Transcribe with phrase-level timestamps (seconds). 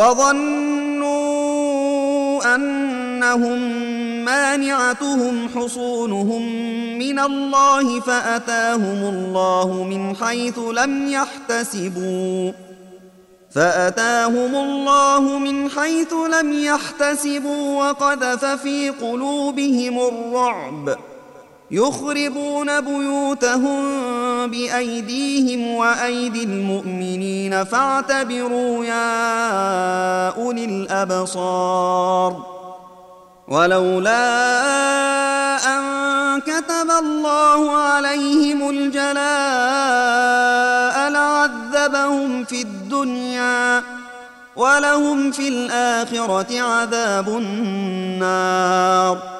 [0.00, 1.10] وظنوا
[2.54, 3.58] أنهم
[4.24, 6.42] مانعتهم حصونهم
[6.98, 12.52] من الله فأتاهم الله من حيث لم يحتسبوا
[13.50, 20.96] فأتاهم الله من حيث لم يحتسبوا وقذف في قلوبهم الرعب
[21.70, 23.80] يخربون بيوتهم
[24.46, 32.46] بأيديهم وأيدي المؤمنين فاعتبروا يا أولي الأبصار
[33.48, 34.20] ولولا
[35.76, 39.20] أن كتب الله عليهم الجلاء
[41.10, 43.82] لعذبهم في الدنيا
[44.56, 49.39] ولهم في الآخرة عذاب النار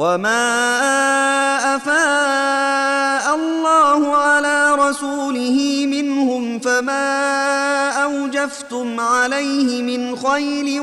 [0.00, 7.08] وما افاء الله على رسوله منهم فما
[7.90, 10.80] اوجفتم عليه من خيل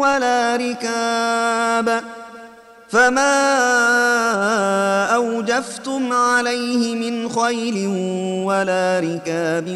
[0.00, 2.02] ولا ركاب
[2.88, 3.34] فما
[5.14, 7.86] اوجفتم عليه من خيل
[8.44, 9.68] ولا ركاب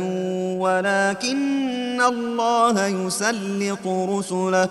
[0.60, 4.69] ولكن الله يسلط رسله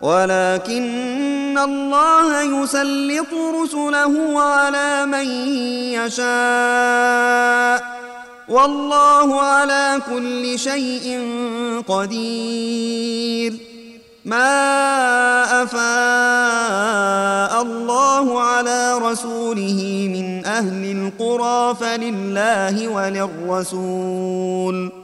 [0.00, 3.32] ولكن الله يسلط
[3.62, 5.26] رسله على من
[6.00, 7.94] يشاء
[8.48, 11.20] والله على كل شيء
[11.88, 13.54] قدير.
[14.24, 25.03] ما افاء الله على رسوله من أهل القرى فلله وللرسول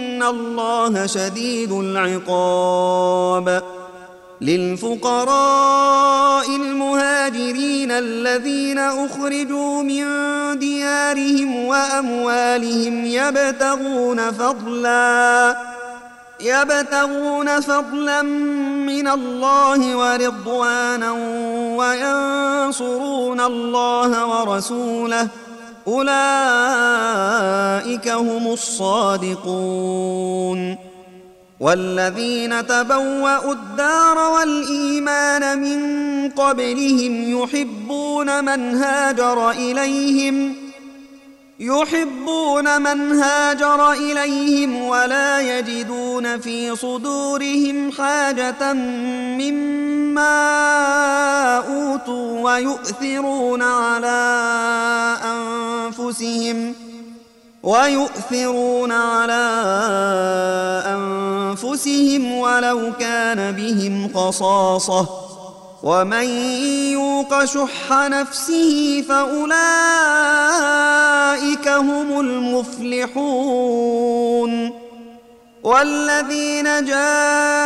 [0.21, 3.63] ان الله شديد العقاب
[4.41, 5.65] للفقراء
[6.55, 10.05] المهاجرين الذين اخرجوا من
[10.59, 15.57] ديارهم واموالهم يبتغون فضلا
[16.41, 21.11] يبتغون فضلا من الله ورضوانا
[21.77, 25.27] وينصرون الله ورسوله
[25.87, 26.07] أولئك
[28.07, 30.11] هم الصادقون.
[31.61, 35.81] والذين تبوأوا الدار والإيمان من
[36.29, 40.60] قبلهم يحبون من هاجر إليهم
[41.61, 50.37] يحبون من هاجر إليهم ولا يجدون في صدورهم حاجة مما
[51.57, 54.37] أوتوا ويؤثرون على
[55.23, 56.75] أنفسهم
[57.63, 59.43] ويؤثرون على
[60.87, 65.20] أنفسهم ولو كان بهم خصاصة
[65.83, 66.23] ومن
[66.93, 69.57] يوق شح نفسه فأولئك
[71.67, 73.71] هم المفلحون.
[75.63, 77.65] والذين جاءوا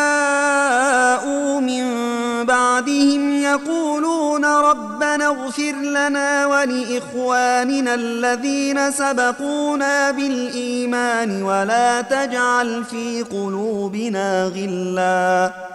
[1.60, 1.86] من
[2.46, 15.75] بعدهم يقولون ربنا اغفر لنا ولإخواننا الذين سبقونا بالإيمان ولا تجعل في قلوبنا غلا.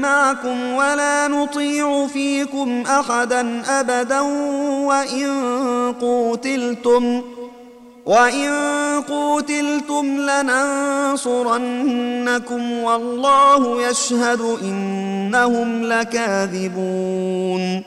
[0.00, 4.20] معكم ولا نطيع فيكم أحدا أبدا
[4.86, 5.30] وإن
[6.00, 7.40] قوتلتم ۖ
[8.06, 8.50] وإن
[9.08, 11.52] قوتلتم لننصرنكم
[12.72, 17.82] والله يشهد إنهم لكاذبون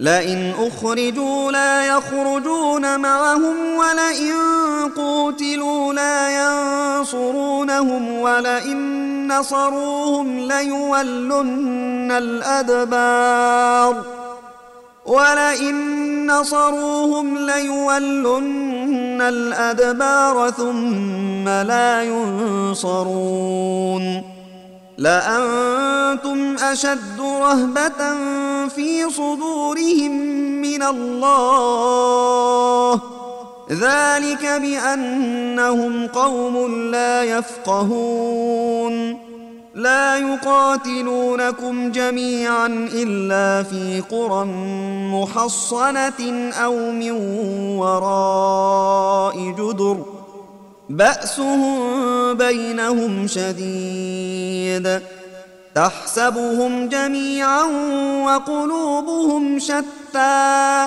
[0.00, 4.32] لئن أخرجوا لا يخرجون معهم ولئن
[4.96, 14.04] قوتلوا لا ينصرونهم ولئن نصروهم ليولن الأدبار.
[15.06, 23.12] ولئن نصروهم ليولن الأدبار ثم لا ينصرون.
[24.98, 28.14] لأنتم أشد رهبة
[28.68, 30.12] في صدورهم
[30.62, 32.12] من الله.
[33.72, 39.18] ذلك بأنهم قوم لا يفقهون.
[39.74, 44.44] لا يقاتلونكم جميعا إلا في قرى
[45.12, 47.10] محصنة أو من
[47.78, 50.04] وراء جدر.
[50.88, 55.00] بأسهم بينهم شديد.
[55.74, 57.62] تحسبهم جميعا
[58.24, 60.86] وقلوبهم شتى.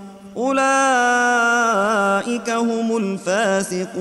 [0.37, 0.59] أولئك
[2.49, 3.91] هم الفاسقون.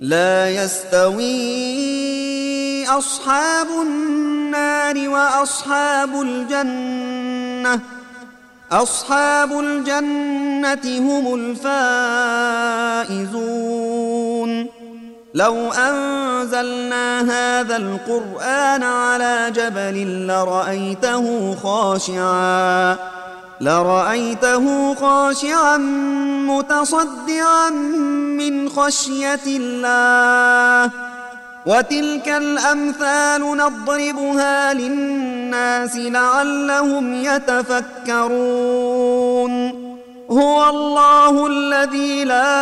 [0.00, 1.78] لا يستوي
[2.86, 7.80] أصحاب النار وأصحاب الجنة.
[8.72, 11.34] أصحاب الجنة هم
[13.04, 14.66] الفائزون.
[15.34, 23.17] لو أنزلنا هذا القرآن على جبل لرأيته خاشعا.
[23.60, 25.76] لرأيته خاشعا
[26.46, 27.70] متصدعا
[28.38, 30.90] من خشية الله
[31.66, 38.68] وتلك الأمثال نضربها للناس لعلهم يتفكرون
[40.30, 42.52] هو الله الذي لا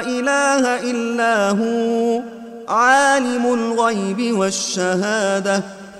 [0.00, 2.22] إله إلا هو
[2.68, 5.62] عالم الغيب والشهاده